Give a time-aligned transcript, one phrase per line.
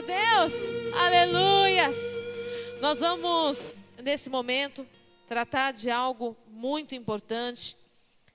[0.00, 0.52] a Deus.
[0.94, 1.96] Aleluias.
[2.80, 4.86] Nós vamos, nesse momento,
[5.26, 7.76] tratar de algo muito importante.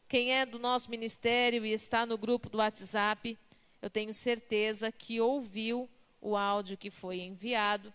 [0.08, 3.36] Quem é do nosso ministério e está no grupo do WhatsApp,
[3.82, 5.90] eu tenho certeza que ouviu
[6.22, 7.92] o áudio que foi enviado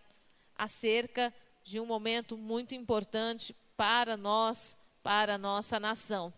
[0.59, 1.33] acerca
[1.63, 6.33] de um momento muito importante para nós, para a nossa nação.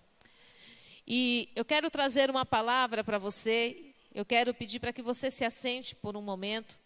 [1.07, 5.43] E eu quero trazer uma palavra para você eu quero pedir para que você se
[5.43, 6.79] assente por um momento.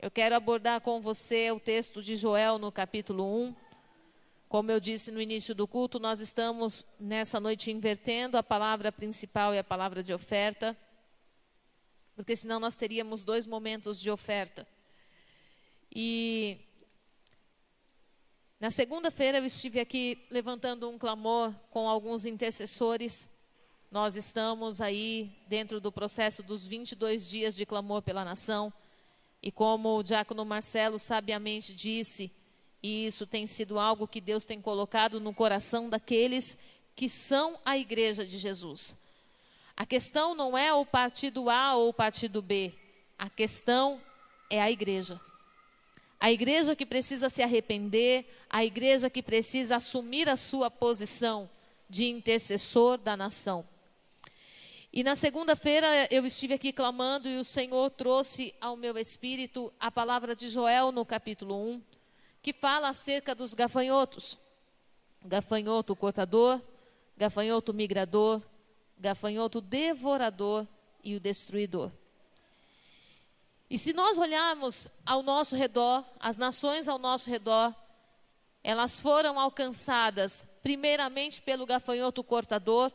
[0.00, 3.56] Eu quero abordar com você o texto de Joel no capítulo 1.
[4.48, 9.52] Como eu disse no início do culto, nós estamos nessa noite invertendo a palavra principal
[9.52, 10.76] e a palavra de oferta,
[12.14, 14.64] porque senão nós teríamos dois momentos de oferta.
[15.92, 16.60] E
[18.60, 23.28] na segunda-feira eu estive aqui levantando um clamor com alguns intercessores
[23.90, 28.70] nós estamos aí dentro do processo dos 22 dias de clamor pela nação.
[29.48, 32.30] E como o diácono Marcelo sabiamente disse,
[32.82, 36.58] e isso tem sido algo que Deus tem colocado no coração daqueles
[36.94, 39.02] que são a igreja de Jesus.
[39.74, 42.74] A questão não é o partido A ou o partido B.
[43.18, 43.98] A questão
[44.50, 45.18] é a igreja.
[46.20, 51.48] A igreja que precisa se arrepender, a igreja que precisa assumir a sua posição
[51.88, 53.66] de intercessor da nação.
[54.92, 59.90] E na segunda-feira eu estive aqui clamando e o Senhor trouxe ao meu espírito a
[59.90, 61.82] palavra de Joel no capítulo 1,
[62.40, 64.38] que fala acerca dos gafanhotos.
[65.22, 66.60] Gafanhoto cortador,
[67.16, 68.42] gafanhoto migrador,
[68.98, 70.66] gafanhoto devorador
[71.04, 71.90] e o destruidor.
[73.68, 77.74] E se nós olharmos ao nosso redor, as nações ao nosso redor,
[78.64, 82.90] elas foram alcançadas primeiramente pelo gafanhoto cortador,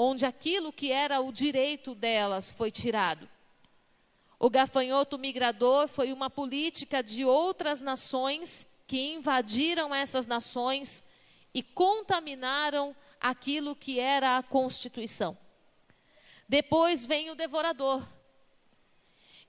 [0.00, 3.28] onde aquilo que era o direito delas foi tirado.
[4.38, 11.02] O gafanhoto migrador foi uma política de outras nações que invadiram essas nações
[11.52, 15.36] e contaminaram aquilo que era a Constituição.
[16.48, 18.06] Depois vem o devorador.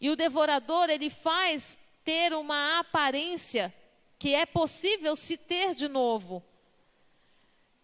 [0.01, 3.71] E o devorador, ele faz ter uma aparência
[4.17, 6.43] que é possível se ter de novo,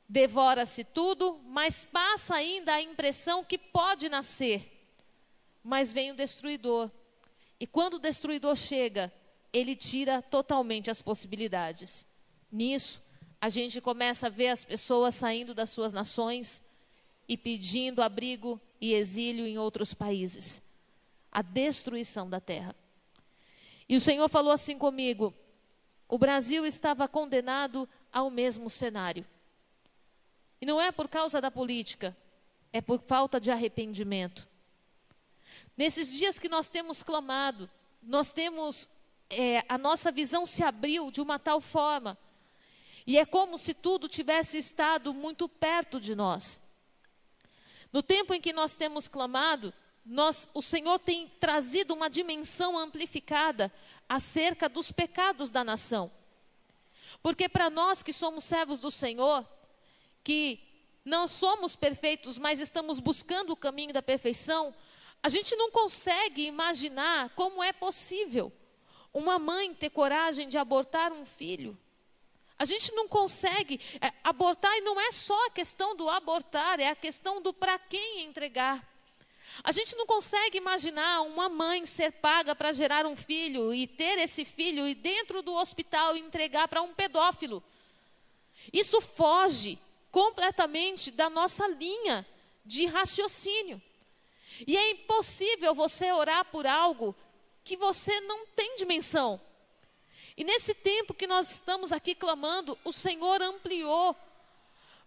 [0.08, 4.72] devora-se tudo, mas passa ainda a impressão que pode nascer.
[5.64, 6.92] Mas vem o destruidor.
[7.60, 9.12] E quando o destruidor chega,
[9.52, 12.06] ele tira totalmente as possibilidades.
[12.52, 13.02] Nisso,
[13.40, 16.62] a gente começa a ver as pessoas saindo das suas nações
[17.28, 20.62] e pedindo abrigo e exílio em outros países.
[21.32, 22.76] A destruição da terra.
[23.88, 25.34] E o Senhor falou assim comigo:
[26.08, 29.26] o Brasil estava condenado ao mesmo cenário.
[30.62, 32.16] E não é por causa da política,
[32.72, 34.48] é por falta de arrependimento.
[35.78, 37.70] Nesses dias que nós temos clamado,
[38.02, 38.88] nós temos,
[39.30, 42.18] é, a nossa visão se abriu de uma tal forma,
[43.08, 46.74] e é como se tudo tivesse estado muito perto de nós.
[47.94, 49.74] No tempo em que nós temos clamado,
[50.06, 53.72] nós, o Senhor tem trazido uma dimensão amplificada
[54.08, 56.12] acerca dos pecados da nação.
[57.24, 59.46] Porque para nós que somos servos do Senhor,
[60.26, 60.60] que
[61.06, 64.74] não somos perfeitos, mas estamos buscando o caminho da perfeição,
[65.22, 68.52] a gente não consegue imaginar como é possível
[69.14, 71.78] uma mãe ter coragem de abortar um filho.
[72.58, 76.88] A gente não consegue é, abortar, e não é só a questão do abortar, é
[76.88, 78.84] a questão do para quem entregar.
[79.64, 84.18] A gente não consegue imaginar uma mãe ser paga para gerar um filho e ter
[84.18, 87.64] esse filho e dentro do hospital entregar para um pedófilo.
[88.74, 89.78] Isso foge
[90.16, 92.26] completamente da nossa linha
[92.64, 93.82] de raciocínio.
[94.66, 97.14] E é impossível você orar por algo
[97.66, 99.42] que você não tem dimensão.
[100.38, 104.16] E nesse tempo que nós estamos aqui clamando, o Senhor ampliou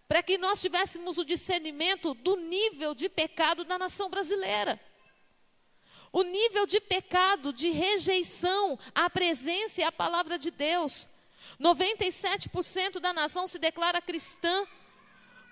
[0.07, 4.79] para que nós tivéssemos o discernimento do nível de pecado da nação brasileira.
[6.13, 11.09] O nível de pecado, de rejeição à presença e à palavra de Deus.
[11.59, 14.67] 97% da nação se declara cristã,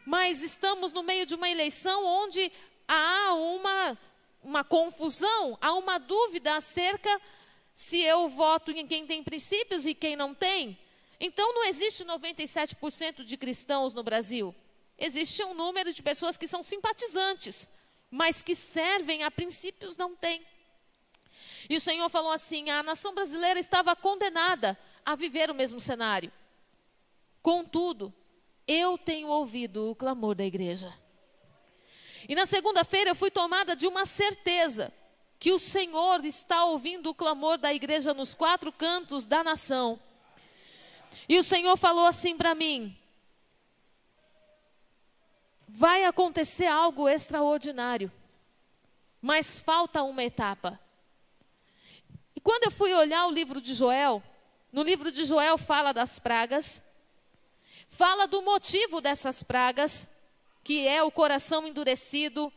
[0.08, 2.50] mas estamos no meio de uma eleição onde
[2.88, 4.00] há uma,
[4.42, 7.22] uma confusão, há uma dúvida acerca
[7.76, 10.80] se eu voto em quem tem princípios e quem não tem.
[11.20, 14.56] Então não existe 97% de cristãos no Brasil.
[14.98, 17.68] Existe um número de pessoas que são simpatizantes,
[18.10, 20.42] mas que servem a princípios não tem.
[21.70, 26.32] E o Senhor falou assim: a nação brasileira estava condenada a viver o mesmo cenário.
[27.42, 28.14] Contudo,
[28.68, 30.94] eu tenho ouvido o clamor da igreja.
[32.28, 34.94] E na segunda-feira eu fui tomada de uma certeza
[35.40, 40.00] que o Senhor está ouvindo o clamor da igreja nos quatro cantos da nação.
[41.30, 42.98] E o Senhor falou assim para mim:
[45.68, 48.12] vai acontecer algo extraordinário,
[49.22, 50.80] mas falta uma etapa.
[52.36, 54.24] E quando eu fui olhar o livro de Joel,
[54.72, 56.84] no livro de Joel fala das pragas,
[57.90, 60.16] fala do motivo dessas pragas,
[60.64, 62.52] que é o coração endurecido,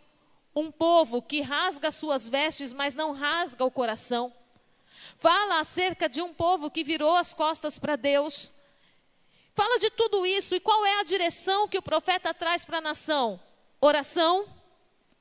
[0.55, 4.33] um povo que rasga suas vestes, mas não rasga o coração.
[5.19, 8.53] Fala acerca de um povo que virou as costas para Deus.
[9.55, 12.81] Fala de tudo isso e qual é a direção que o profeta traz para a
[12.81, 13.41] nação?
[13.81, 14.47] Oração,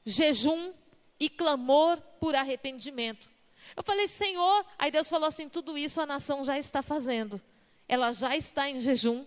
[0.05, 0.73] jejum
[1.19, 3.29] e clamor por arrependimento.
[3.75, 7.41] Eu falei, Senhor, aí Deus falou assim: tudo isso a nação já está fazendo.
[7.87, 9.25] Ela já está em jejum,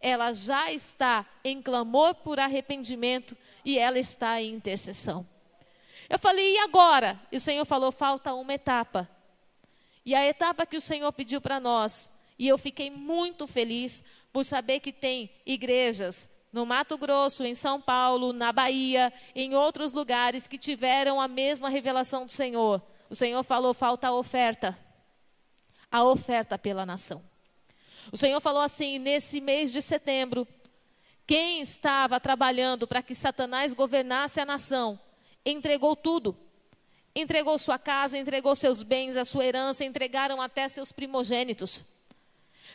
[0.00, 5.26] ela já está em clamor por arrependimento e ela está em intercessão.
[6.08, 7.20] Eu falei, e agora?
[7.30, 9.08] E o Senhor falou: falta uma etapa.
[10.04, 14.02] E a etapa que o Senhor pediu para nós, e eu fiquei muito feliz
[14.32, 19.92] por saber que tem igrejas no Mato Grosso, em São Paulo, na Bahia, em outros
[19.94, 22.82] lugares que tiveram a mesma revelação do Senhor.
[23.08, 24.76] O Senhor falou: falta a oferta.
[25.92, 27.29] A oferta pela nação.
[28.12, 30.46] O Senhor falou assim: nesse mês de setembro,
[31.26, 34.98] quem estava trabalhando para que Satanás governasse a nação,
[35.44, 36.36] entregou tudo.
[37.14, 41.84] Entregou sua casa, entregou seus bens, a sua herança, entregaram até seus primogênitos.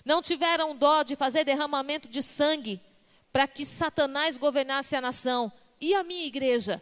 [0.04, 2.80] Não tiveram dó de fazer derramamento de sangue
[3.32, 5.52] para que Satanás governasse a nação.
[5.80, 6.82] E a minha igreja?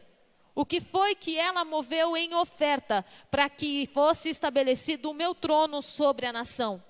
[0.56, 5.81] O que foi que ela moveu em oferta para que fosse estabelecido o meu trono
[5.81, 6.84] sobre a nação?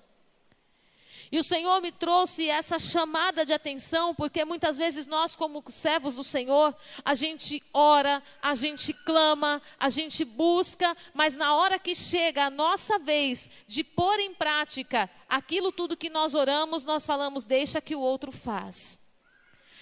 [1.32, 6.14] E o Senhor me trouxe essa chamada de atenção, porque muitas vezes nós, como servos
[6.14, 6.74] do Senhor,
[7.04, 12.50] a gente ora, a gente clama, a gente busca, mas na hora que chega a
[12.50, 17.96] nossa vez de pôr em prática aquilo tudo que nós oramos, nós falamos, deixa que
[17.96, 19.04] o outro faz.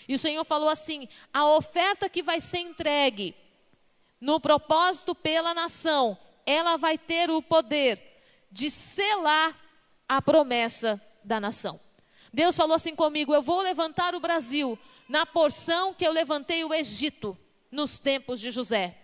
[0.08, 3.34] E o Senhor falou assim: a oferta que vai ser entregue
[4.20, 6.16] no propósito pela nação,
[6.46, 8.00] ela vai ter o poder
[8.50, 9.58] de selar
[10.08, 11.80] a promessa da nação.
[12.32, 14.78] Deus falou assim comigo: Eu vou levantar o Brasil
[15.08, 17.36] na porção que eu levantei o Egito
[17.70, 18.98] nos tempos de José.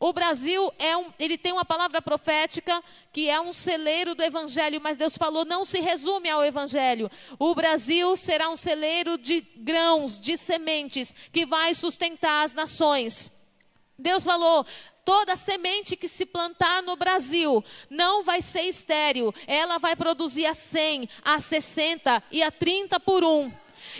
[0.00, 2.82] O Brasil é um, ele tem uma palavra profética
[3.12, 7.10] que é um celeiro do evangelho, mas Deus falou não se resume ao evangelho.
[7.38, 13.44] O Brasil será um celeiro de grãos, de sementes que vai sustentar as nações.
[13.98, 14.66] Deus falou:
[15.04, 20.54] toda semente que se plantar no Brasil não vai ser estéril, ela vai produzir a
[20.54, 23.52] 100, a 60 e a 30 por um.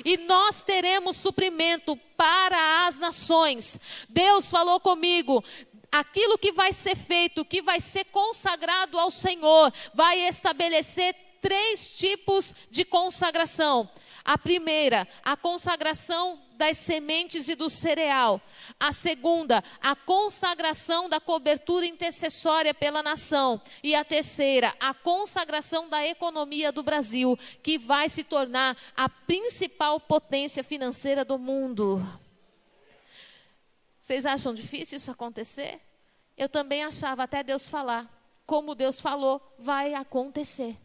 [0.05, 3.79] E nós teremos suprimento para as nações.
[4.09, 5.45] Deus falou comigo:
[5.93, 12.55] aquilo que vai ser feito, que vai ser consagrado ao Senhor, vai estabelecer três tipos
[12.71, 13.89] de consagração.
[14.25, 18.41] A primeira, a consagração das sementes e do cereal.
[18.81, 23.61] A segunda, a consagração da cobertura intercessória pela nação.
[23.83, 30.01] E a terceira, a consagração da economia do Brasil, que vai se tornar a principal
[30.01, 32.01] potência financeira do mundo.
[33.99, 35.81] Vocês acham difícil isso acontecer?
[36.37, 38.11] Eu também achava até Deus falar.
[38.47, 40.77] Como Deus falou, vai acontecer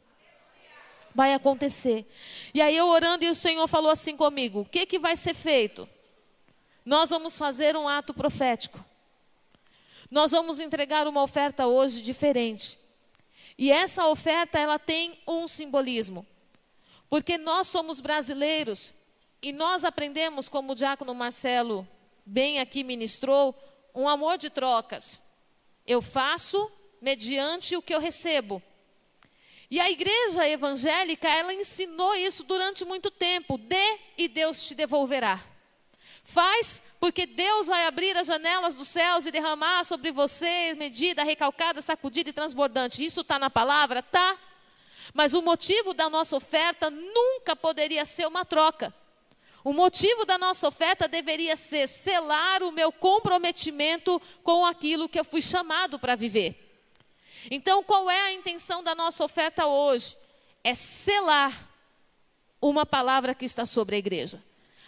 [1.14, 2.06] vai acontecer.
[2.54, 5.34] E aí eu orando e o Senhor falou assim comigo: o que, que vai ser
[5.34, 5.88] feito?
[6.86, 8.84] Nós vamos fazer um ato profético.
[10.10, 12.80] Nós vamos entregar uma oferta hoje diferente.
[13.58, 16.26] E essa oferta ela tem um simbolismo.
[17.10, 18.94] Porque nós somos brasileiros
[19.42, 21.88] e nós aprendemos, como o diácono Marcelo
[22.26, 23.56] bem aqui ministrou,
[23.94, 25.22] um amor de trocas.
[25.86, 28.62] Eu faço mediante o que eu recebo.
[29.72, 33.58] E a igreja evangélica, ela ensinou isso durante muito tempo.
[33.58, 35.40] Dê e Deus te devolverá.
[36.24, 41.82] Faz, porque Deus vai abrir as janelas dos céus e derramar sobre você medida, recalcada,
[41.82, 43.04] sacudida e transbordante.
[43.04, 44.02] Isso está na palavra?
[44.02, 44.38] Tá.
[45.14, 48.94] Mas o motivo da nossa oferta nunca poderia ser uma troca.
[49.64, 55.26] O motivo da nossa oferta deveria ser selar o meu comprometimento com aquilo que eu
[55.26, 56.69] fui chamado para viver.
[57.50, 60.16] Então, qual é a intenção da nossa oferta hoje?
[60.64, 61.68] É selar
[62.62, 64.44] uma palavra que está sobre a igreja.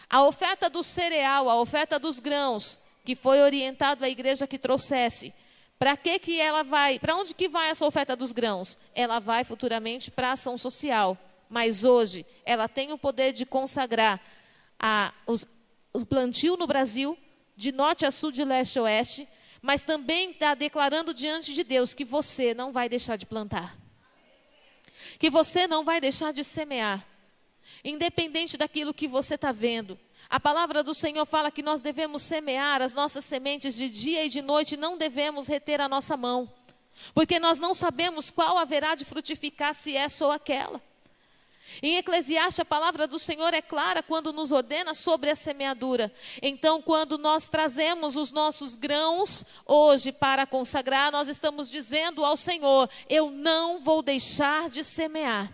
[0.10, 5.34] A oferta do cereal, a oferta dos grãos, que foi orientado à igreja que trouxesse.
[5.80, 7.00] Para que que ela vai?
[7.00, 8.78] Para onde que vai essa oferta dos grãos?
[8.94, 11.18] Ela vai futuramente para ação social.
[11.50, 14.22] Mas hoje ela tem o poder de consagrar
[14.80, 15.46] a, os,
[15.94, 17.18] o plantio no Brasil,
[17.56, 19.28] de norte a sul, de leste a oeste,
[19.62, 23.78] mas também está declarando diante de Deus que você não vai deixar de plantar,
[25.20, 27.06] que você não vai deixar de semear,
[27.84, 30.00] independente daquilo que você está vendo.
[30.30, 34.30] A palavra do Senhor fala que nós devemos semear as nossas sementes de dia e
[34.30, 36.52] de noite, não devemos reter a nossa mão,
[37.14, 40.82] porque nós não sabemos qual haverá de frutificar, se essa ou aquela.
[41.82, 46.12] Em Eclesiastes, a palavra do Senhor é clara quando nos ordena sobre a semeadura.
[46.42, 52.90] Então, quando nós trazemos os nossos grãos hoje para consagrar, nós estamos dizendo ao Senhor:
[53.10, 55.52] Eu não vou deixar de semear.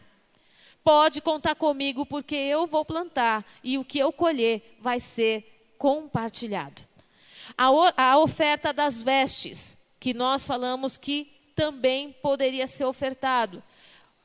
[0.84, 6.82] Pode contar comigo, porque eu vou plantar e o que eu colher vai ser compartilhado.
[7.58, 13.64] A, a oferta das vestes, que nós falamos que também poderia ser ofertado.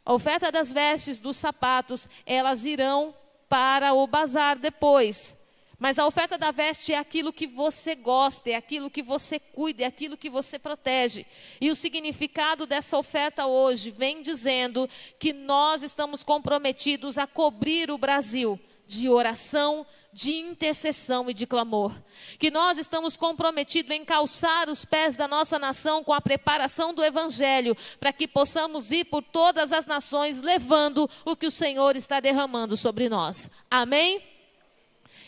[0.05, 3.15] A oferta das vestes, dos sapatos, elas irão
[3.49, 5.41] para o bazar depois.
[5.79, 9.83] Mas a oferta da veste é aquilo que você gosta, é aquilo que você cuida,
[9.83, 11.27] é aquilo que você protege.
[11.61, 17.99] E o significado dessa oferta hoje vem dizendo que nós estamos comprometidos a cobrir o
[17.99, 21.93] Brasil de oração, de intercessão e de clamor.
[22.39, 27.03] Que nós estamos comprometidos em calçar os pés da nossa nação com a preparação do
[27.03, 32.21] Evangelho, para que possamos ir por todas as nações levando o que o Senhor está
[32.21, 33.51] derramando sobre nós.
[33.71, 34.23] Amém?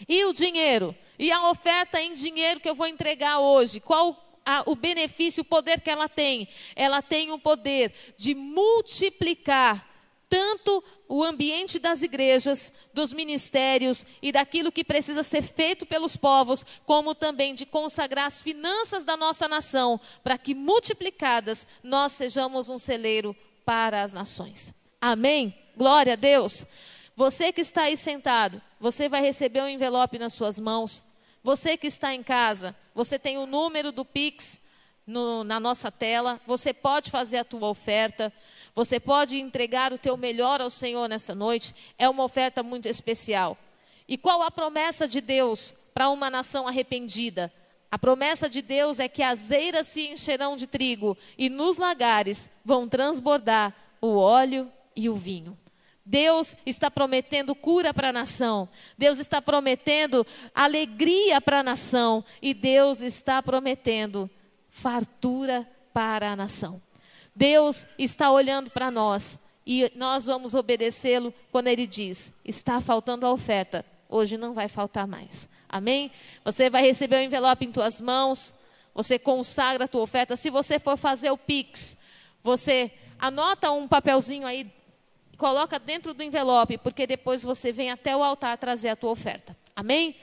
[0.08, 0.94] E o dinheiro?
[1.18, 3.80] E a oferta em dinheiro que eu vou entregar hoje?
[3.80, 6.48] Qual a, o benefício, o poder que ela tem?
[6.76, 9.93] Ela tem o poder de multiplicar
[10.34, 16.66] tanto o ambiente das igrejas, dos ministérios e daquilo que precisa ser feito pelos povos,
[16.84, 22.78] como também de consagrar as finanças da nossa nação, para que multiplicadas nós sejamos um
[22.78, 24.74] celeiro para as nações.
[25.00, 25.56] Amém?
[25.76, 26.66] Glória a Deus.
[27.14, 31.00] Você que está aí sentado, você vai receber um envelope nas suas mãos.
[31.44, 34.62] Você que está em casa, você tem o número do Pix
[35.06, 36.40] no, na nossa tela.
[36.44, 38.32] Você pode fazer a tua oferta.
[38.74, 41.74] Você pode entregar o teu melhor ao Senhor nessa noite.
[41.96, 43.56] É uma oferta muito especial.
[44.08, 47.52] E qual a promessa de Deus para uma nação arrependida?
[47.90, 52.50] A promessa de Deus é que as eiras se encherão de trigo e nos lagares
[52.64, 55.56] vão transbordar o óleo e o vinho.
[56.04, 58.68] Deus está prometendo cura para a nação.
[58.98, 62.22] Deus está prometendo alegria para a nação.
[62.42, 64.28] E Deus está prometendo
[64.68, 66.82] fartura para a nação.
[67.34, 73.32] Deus está olhando para nós e nós vamos obedecê-lo quando ele diz: está faltando a
[73.32, 75.48] oferta, hoje não vai faltar mais.
[75.68, 76.12] Amém?
[76.44, 78.54] Você vai receber o envelope em tuas mãos,
[78.94, 80.36] você consagra a tua oferta.
[80.36, 82.02] Se você for fazer o Pix,
[82.42, 84.70] você anota um papelzinho aí,
[85.36, 89.56] coloca dentro do envelope, porque depois você vem até o altar trazer a tua oferta.
[89.74, 90.14] Amém?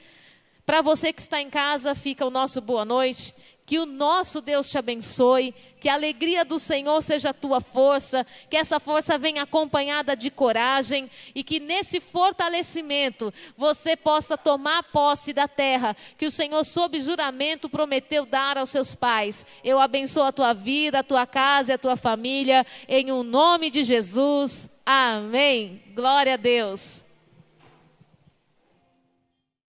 [0.64, 3.34] Para você que está em casa, fica o nosso boa noite.
[3.72, 8.26] Que o nosso Deus te abençoe, que a alegria do Senhor seja a tua força,
[8.50, 15.32] que essa força venha acompanhada de coragem e que nesse fortalecimento você possa tomar posse
[15.32, 19.46] da terra que o Senhor, sob juramento, prometeu dar aos seus pais.
[19.64, 23.22] Eu abençoo a tua vida, a tua casa e a tua família, em o um
[23.22, 24.68] nome de Jesus.
[24.84, 25.82] Amém.
[25.94, 27.02] Glória a Deus.